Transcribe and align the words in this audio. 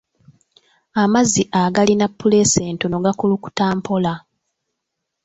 Amazzi 1.01 1.43
agalina 1.61 2.07
puleesa 2.19 2.59
entono 2.71 2.97
gakulukuta 3.05 3.63
mpola. 3.77 4.13